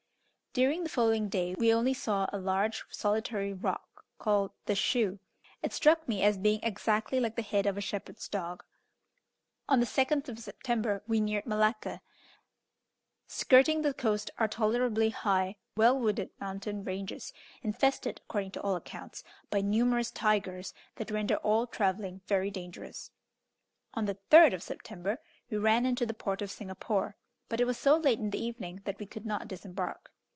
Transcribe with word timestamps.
During 0.53 0.83
the 0.83 0.89
following 0.89 1.29
day 1.29 1.55
we 1.55 1.73
only 1.73 1.93
saw 1.93 2.27
a 2.33 2.37
large 2.37 2.83
solitary 2.89 3.53
rock 3.53 4.03
called 4.19 4.51
"The 4.65 4.75
Shoe." 4.75 5.19
It 5.63 5.71
struck 5.71 6.05
me 6.09 6.23
as 6.23 6.37
being 6.37 6.59
exactly 6.61 7.21
like 7.21 7.37
the 7.37 7.41
head 7.41 7.65
of 7.65 7.77
a 7.77 7.79
shepherd's 7.79 8.27
dog. 8.27 8.61
On 9.69 9.79
the 9.79 9.85
2nd 9.85 10.27
of 10.27 10.39
September 10.41 11.03
we 11.07 11.21
neared 11.21 11.45
Malacca. 11.45 12.01
Skirting 13.27 13.81
the 13.81 13.93
coast 13.93 14.29
are 14.39 14.49
tolerably 14.49 15.11
high, 15.11 15.55
well 15.77 15.97
wooded 15.97 16.31
mountain 16.41 16.83
ranges, 16.83 17.31
infested, 17.61 18.19
according 18.25 18.51
to 18.51 18.61
all 18.61 18.75
accounts, 18.75 19.23
by 19.49 19.61
numerous 19.61 20.11
tigers, 20.11 20.73
that 20.97 21.11
render 21.11 21.37
all 21.37 21.65
travelling 21.65 22.19
very 22.27 22.51
dangerous. 22.51 23.11
On 23.93 24.03
the 24.03 24.17
3rd 24.29 24.55
of 24.55 24.63
September 24.63 25.19
we 25.49 25.55
ran 25.57 25.85
into 25.85 26.05
the 26.05 26.13
port 26.13 26.41
of 26.41 26.51
Singapore; 26.51 27.15
but 27.47 27.61
it 27.61 27.65
was 27.65 27.77
so 27.77 27.95
late 27.95 28.19
in 28.19 28.31
the 28.31 28.43
evening, 28.43 28.81
that 28.83 28.99
we 28.99 29.05
could 29.05 29.25
not 29.25 29.47
disembark. 29.47 30.11